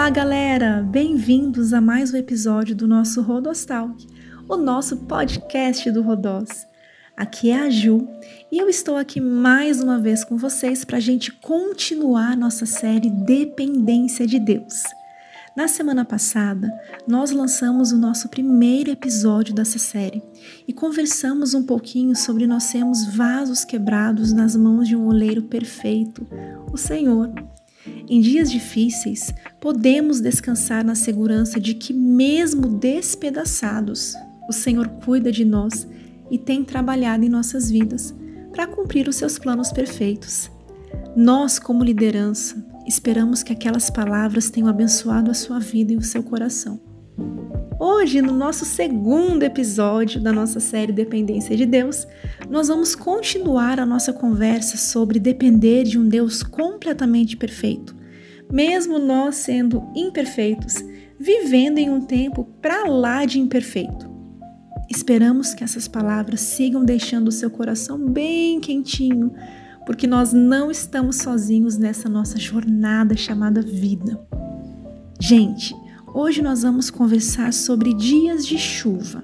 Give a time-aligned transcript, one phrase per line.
[0.00, 0.82] Olá, galera!
[0.82, 4.06] Bem-vindos a mais um episódio do nosso Rodostalk,
[4.48, 6.66] o nosso podcast do Rodós.
[7.14, 8.08] Aqui é a Ju
[8.50, 13.10] e eu estou aqui mais uma vez com vocês para a gente continuar nossa série
[13.10, 14.84] Dependência de Deus.
[15.54, 16.72] Na semana passada,
[17.06, 20.22] nós lançamos o nosso primeiro episódio dessa série
[20.66, 26.26] e conversamos um pouquinho sobre nós sermos vasos quebrados nas mãos de um oleiro perfeito,
[26.72, 27.30] o Senhor.
[27.86, 34.14] Em dias difíceis, podemos descansar na segurança de que, mesmo despedaçados,
[34.48, 35.86] o Senhor cuida de nós
[36.30, 38.14] e tem trabalhado em nossas vidas
[38.52, 40.50] para cumprir os seus planos perfeitos.
[41.16, 46.22] Nós, como liderança, esperamos que aquelas palavras tenham abençoado a sua vida e o seu
[46.22, 46.89] coração.
[47.82, 52.06] Hoje, no nosso segundo episódio da nossa série Dependência de Deus,
[52.50, 57.96] nós vamos continuar a nossa conversa sobre depender de um Deus completamente perfeito,
[58.52, 60.74] mesmo nós sendo imperfeitos,
[61.18, 64.10] vivendo em um tempo para lá de imperfeito.
[64.90, 69.32] Esperamos que essas palavras sigam deixando o seu coração bem quentinho,
[69.86, 74.20] porque nós não estamos sozinhos nessa nossa jornada chamada vida.
[75.18, 75.74] Gente,
[76.12, 79.22] Hoje nós vamos conversar sobre dias de chuva.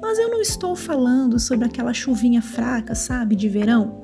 [0.00, 4.00] Mas eu não estou falando sobre aquela chuvinha fraca, sabe, de verão.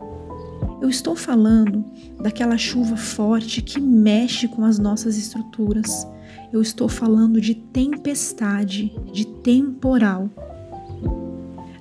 [0.83, 1.83] Eu estou falando
[2.21, 6.07] daquela chuva forte que mexe com as nossas estruturas.
[6.53, 10.29] Eu estou falando de tempestade, de temporal.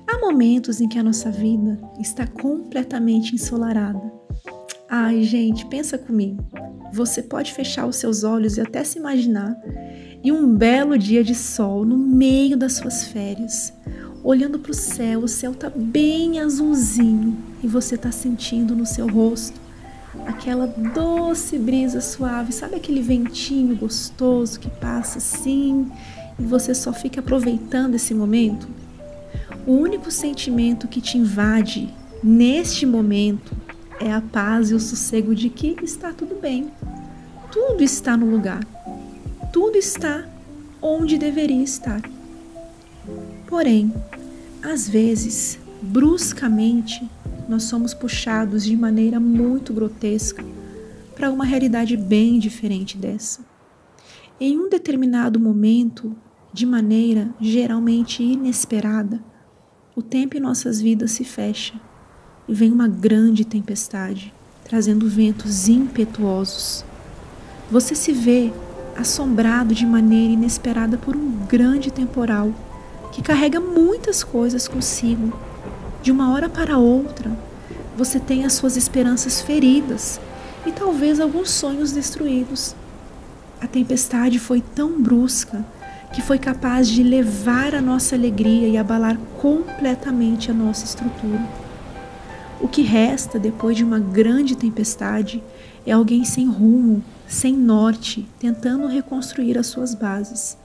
[0.06, 4.00] Há momentos em que a nossa vida está completamente ensolarada.
[4.88, 6.42] Ai, gente, pensa comigo.
[6.92, 9.54] Você pode fechar os seus olhos e até se imaginar
[10.26, 13.72] e um belo dia de sol no meio das suas férias,
[14.24, 19.06] olhando para o céu, o céu tá bem azulzinho e você tá sentindo no seu
[19.06, 19.60] rosto
[20.26, 25.92] aquela doce brisa suave, sabe aquele ventinho gostoso que passa assim
[26.40, 28.66] e você só fica aproveitando esse momento?
[29.64, 31.88] O único sentimento que te invade
[32.20, 33.56] neste momento
[34.00, 36.68] é a paz e o sossego de que está tudo bem.
[37.52, 38.75] Tudo está no lugar
[39.56, 40.28] tudo está
[40.82, 42.02] onde deveria estar.
[43.46, 43.90] Porém,
[44.62, 47.08] às vezes, bruscamente,
[47.48, 50.44] nós somos puxados de maneira muito grotesca
[51.14, 53.46] para uma realidade bem diferente dessa.
[54.38, 56.14] Em um determinado momento,
[56.52, 59.24] de maneira geralmente inesperada,
[59.94, 61.80] o tempo em nossas vidas se fecha
[62.46, 64.34] e vem uma grande tempestade,
[64.64, 66.84] trazendo ventos impetuosos.
[67.70, 68.52] Você se vê
[68.98, 72.52] assombrado de maneira inesperada por um grande temporal
[73.12, 75.32] que carrega muitas coisas consigo.
[76.02, 77.30] De uma hora para outra,
[77.96, 80.20] você tem as suas esperanças feridas
[80.66, 82.74] e talvez alguns sonhos destruídos.
[83.60, 85.64] A tempestade foi tão brusca
[86.12, 91.44] que foi capaz de levar a nossa alegria e abalar completamente a nossa estrutura.
[92.60, 95.42] O que resta depois de uma grande tempestade
[95.86, 100.56] é alguém sem rumo, sem norte, tentando reconstruir as suas bases.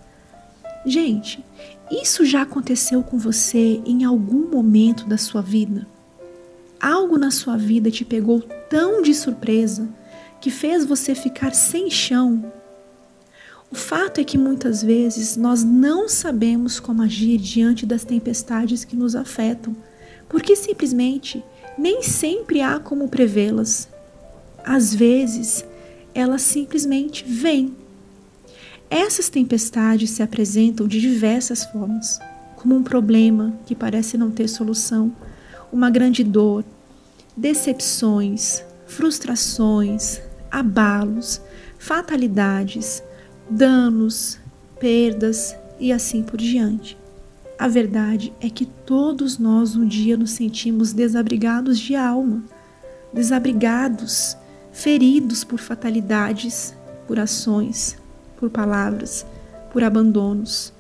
[0.86, 1.44] Gente,
[1.92, 5.86] isso já aconteceu com você em algum momento da sua vida?
[6.80, 9.88] Algo na sua vida te pegou tão de surpresa
[10.40, 12.52] que fez você ficar sem chão?
[13.72, 18.96] O fato é que muitas vezes nós não sabemos como agir diante das tempestades que
[18.96, 19.76] nos afetam,
[20.28, 21.44] porque simplesmente
[21.78, 23.88] nem sempre há como prevê-las.
[24.64, 25.64] Às vezes,
[26.14, 27.76] elas simplesmente vêm.
[28.90, 32.20] Essas tempestades se apresentam de diversas formas,
[32.56, 35.16] como um problema que parece não ter solução,
[35.72, 36.66] uma grande dor,
[37.36, 40.20] decepções, frustrações,
[40.52, 41.42] abalos,
[41.80, 43.02] fatalidades,
[43.50, 44.38] danos,
[44.80, 46.98] perdas e assim por diante.
[47.58, 52.44] A verdade é que todos nós um dia nos sentimos desabrigados de alma,
[53.14, 54.36] desabrigados
[54.72, 56.74] feridos por fatalidades,
[57.08, 57.98] por ações,
[58.38, 59.26] por palavras,
[59.72, 60.74] por abandonos.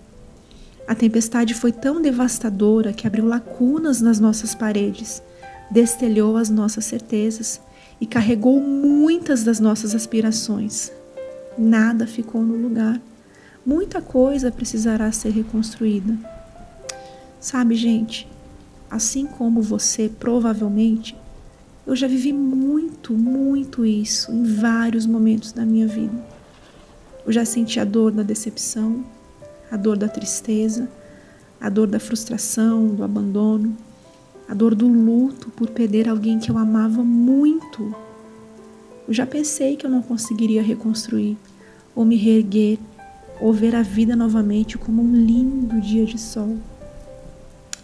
[0.87, 5.21] A tempestade foi tão devastadora que abriu lacunas nas nossas paredes,
[5.69, 7.61] destelhou as nossas certezas
[7.99, 10.91] e carregou muitas das nossas aspirações.
[11.57, 12.99] Nada ficou no lugar.
[13.65, 16.17] Muita coisa precisará ser reconstruída.
[17.39, 18.27] Sabe, gente,
[18.89, 21.15] assim como você provavelmente
[21.85, 26.13] eu já vivi muito, muito isso em vários momentos da minha vida.
[27.25, 29.03] Eu já senti a dor da decepção,
[29.71, 30.89] a dor da tristeza,
[31.59, 33.75] a dor da frustração, do abandono,
[34.47, 37.95] a dor do luto por perder alguém que eu amava muito.
[39.07, 41.37] Eu já pensei que eu não conseguiria reconstruir,
[41.95, 42.77] ou me reerguer,
[43.39, 46.57] ou ver a vida novamente como um lindo dia de sol.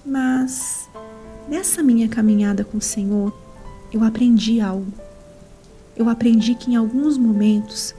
[0.06, 0.88] Mas
[1.50, 3.34] nessa minha caminhada com o Senhor,
[3.92, 4.92] eu aprendi algo.
[5.96, 7.96] Eu aprendi que em alguns momentos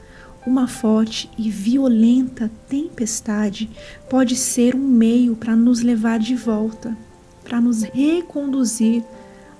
[0.46, 3.68] uma forte e violenta tempestade
[4.08, 6.96] pode ser um meio para nos levar de volta,
[7.44, 9.04] para nos reconduzir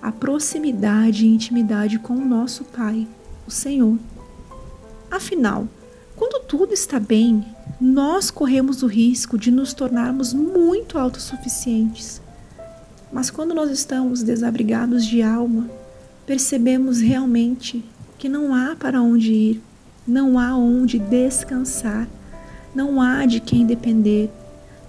[0.01, 3.07] à proximidade e intimidade com o nosso Pai,
[3.47, 3.99] o Senhor.
[5.11, 5.67] Afinal,
[6.17, 7.45] quando tudo está bem,
[7.81, 12.21] nós corremos o risco de nos tornarmos muito autossuficientes.
[13.13, 15.71] Mas quando nós estamos desabrigados de alma,
[16.29, 17.83] percebemos realmente
[18.19, 19.63] que não há para onde ir,
[20.07, 22.07] não há onde descansar,
[22.75, 24.29] não há de quem depender,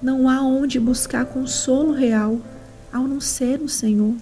[0.03, 2.41] não há onde buscar consolo real
[2.91, 4.15] ao não ser o Senhor.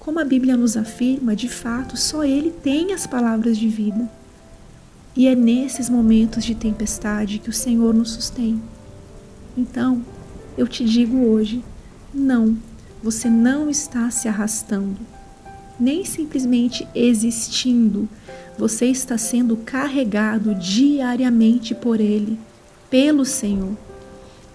[0.00, 4.10] Como a Bíblia nos afirma, de fato, só Ele tem as palavras de vida.
[5.14, 8.60] E é nesses momentos de tempestade que o Senhor nos sustém.
[9.56, 10.04] Então,
[10.58, 11.64] eu te digo hoje:
[12.12, 12.58] não,
[13.00, 15.15] você não está se arrastando
[15.78, 18.08] nem simplesmente existindo.
[18.58, 22.38] Você está sendo carregado diariamente por Ele,
[22.88, 23.76] pelo Senhor.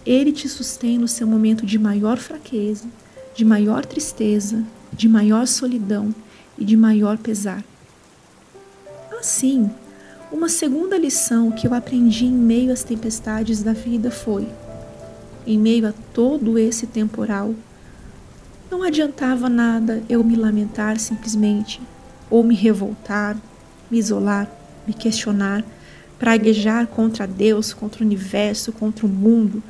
[0.06, 2.86] Ele te sustém no seu momento de maior fraqueza,
[3.36, 6.14] de maior tristeza, de maior solidão
[6.58, 7.64] e de maior pesar.
[9.20, 9.70] Assim,
[10.32, 14.48] uma segunda lição que eu aprendi em meio às tempestades da vida foi:
[15.46, 17.54] em meio a todo esse temporal,
[18.72, 21.82] não adiantava nada eu me lamentar simplesmente,
[22.30, 23.36] ou me revoltar,
[23.92, 24.50] me isolar,
[24.88, 25.62] me questionar,
[26.18, 29.62] praguejar contra Deus, contra o universo, contra o mundo.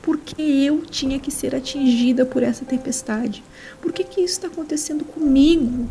[0.00, 3.44] Por que eu tinha que ser atingida por essa tempestade?
[3.82, 5.86] Por que, que isso está acontecendo comigo?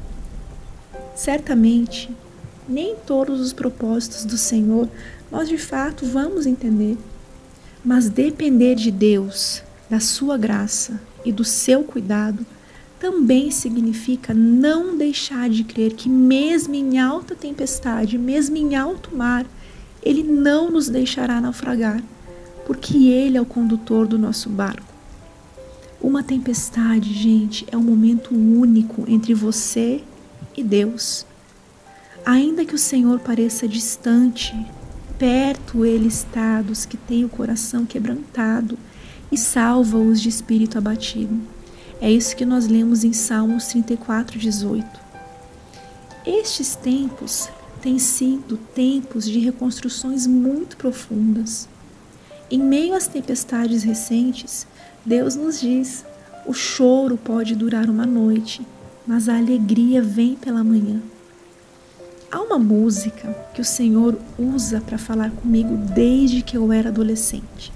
[1.15, 2.09] Certamente,
[2.67, 4.89] nem todos os propósitos do Senhor
[5.31, 6.97] nós de fato vamos entender.
[7.83, 12.45] Mas depender de Deus, da Sua graça e do seu cuidado
[12.99, 19.45] também significa não deixar de crer que, mesmo em alta tempestade, mesmo em alto mar,
[20.01, 22.01] Ele não nos deixará naufragar,
[22.65, 24.93] porque Ele é o condutor do nosso barco.
[26.01, 30.03] Uma tempestade, gente, é um momento único entre você
[30.55, 31.25] e Deus.
[32.25, 34.55] Ainda que o Senhor pareça distante,
[35.19, 38.77] perto Ele está dos que têm o coração quebrantado
[39.31, 41.39] e salva-os de espírito abatido.
[42.01, 44.85] É isso que nós lemos em Salmos 34, 18.
[46.25, 47.49] Estes tempos
[47.81, 51.69] têm sido tempos de reconstruções muito profundas.
[52.49, 54.67] Em meio às tempestades recentes,
[55.05, 56.03] Deus nos diz:
[56.45, 58.65] o choro pode durar uma noite,
[59.05, 61.01] mas a alegria vem pela manhã.
[62.31, 67.71] Há uma música que o Senhor usa para falar comigo desde que eu era adolescente.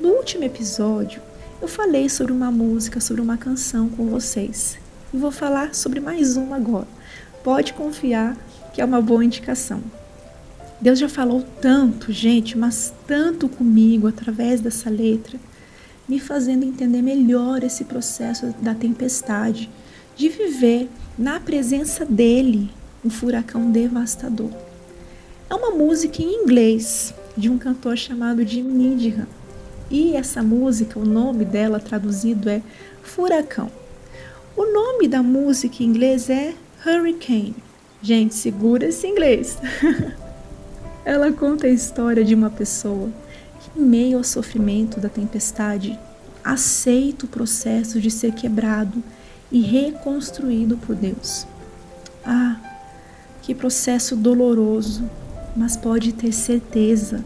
[0.00, 1.20] No último episódio,
[1.60, 4.78] eu falei sobre uma música, sobre uma canção com vocês.
[5.12, 6.88] E vou falar sobre mais uma agora.
[7.44, 8.34] Pode confiar
[8.72, 9.82] que é uma boa indicação.
[10.80, 15.38] Deus já falou tanto, gente, mas tanto comigo através dessa letra,
[16.08, 19.68] me fazendo entender melhor esse processo da tempestade,
[20.16, 20.88] de viver
[21.18, 22.70] na presença dele,
[23.04, 24.50] um furacão devastador.
[25.50, 29.39] É uma música em inglês de um cantor chamado Jim Needham.
[29.90, 32.62] E essa música, o nome dela traduzido é
[33.02, 33.68] Furacão.
[34.56, 36.54] O nome da música em inglês é
[36.86, 37.56] Hurricane.
[38.00, 39.58] Gente, segura esse inglês.
[41.04, 43.10] Ela conta a história de uma pessoa
[43.60, 45.98] que, em meio ao sofrimento da tempestade,
[46.44, 49.02] aceita o processo de ser quebrado
[49.50, 51.46] e reconstruído por Deus.
[52.24, 52.56] Ah,
[53.42, 55.02] que processo doloroso,
[55.56, 57.24] mas pode ter certeza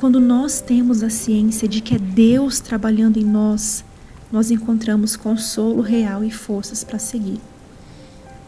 [0.00, 3.84] quando nós temos a ciência de que é Deus trabalhando em nós,
[4.32, 7.38] nós encontramos consolo real e forças para seguir.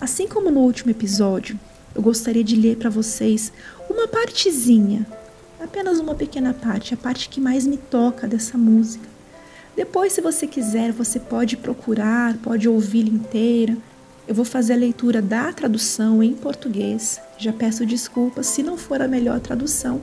[0.01, 1.61] Assim como no último episódio,
[1.95, 3.53] eu gostaria de ler para vocês
[3.91, 5.07] uma partezinha,
[5.63, 9.07] apenas uma pequena parte, a parte que mais me toca dessa música.
[9.77, 13.77] Depois, se você quiser, você pode procurar, pode ouvir inteira.
[14.27, 17.21] Eu vou fazer a leitura da tradução em português.
[17.37, 20.01] Já peço desculpas se não for a melhor tradução,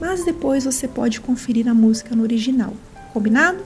[0.00, 2.74] mas depois você pode conferir a música no original.
[3.12, 3.64] Combinado?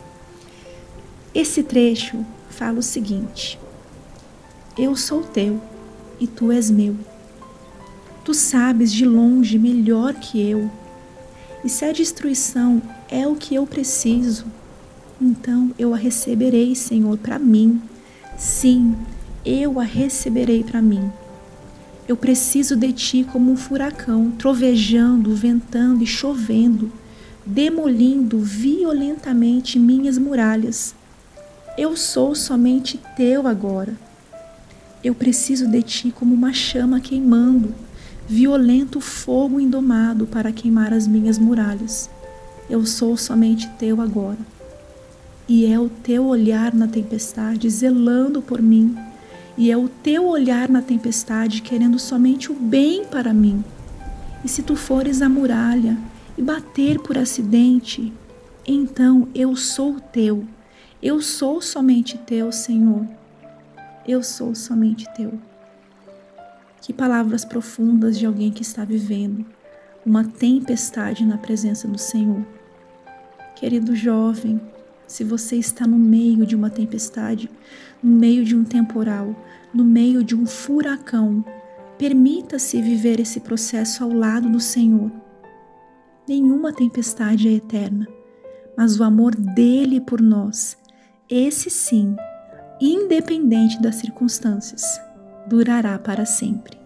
[1.35, 3.59] Esse trecho fala o seguinte:
[4.79, 5.61] Eu sou teu
[6.19, 6.97] e tu és meu.
[8.25, 10.71] Tu sabes de longe melhor que eu.
[11.65, 14.47] E se a destruição é o que eu preciso,
[15.21, 17.83] então eu a receberei, Senhor, para mim.
[18.39, 18.97] Sim,
[19.45, 21.11] eu a receberei para mim.
[22.11, 26.91] Eu preciso de ti como um furacão, trovejando, ventando e chovendo,
[27.47, 30.93] demolindo violentamente minhas muralhas.
[31.79, 33.97] Eu sou somente teu agora.
[35.05, 37.73] Eu preciso de ti como uma chama queimando,
[38.27, 42.11] violento fogo indomado para queimar as minhas muralhas.
[42.69, 44.41] Eu sou somente teu agora.
[45.47, 48.97] E é o teu olhar na tempestade zelando por mim
[49.61, 53.63] e é o teu olhar na tempestade querendo somente o bem para mim.
[54.43, 55.99] E se tu fores a muralha
[56.39, 58.11] e bater por acidente,
[58.67, 60.47] então eu sou teu.
[61.03, 63.07] Eu sou somente teu, Senhor.
[64.09, 65.39] Eu sou somente teu.
[66.81, 69.45] Que palavras profundas de alguém que está vivendo
[70.07, 72.47] uma tempestade na presença do Senhor.
[73.57, 74.59] Querido jovem,
[75.07, 77.51] se você está no meio de uma tempestade,
[78.03, 79.35] no meio de um temporal,
[79.73, 81.45] no meio de um furacão,
[81.99, 85.11] permita-se viver esse processo ao lado do Senhor.
[86.27, 88.09] Nenhuma tempestade é eterna,
[88.77, 90.79] mas o amor dele por nós,
[91.29, 92.17] esse sim,
[92.81, 94.83] independente das circunstâncias,
[95.47, 96.80] durará para sempre.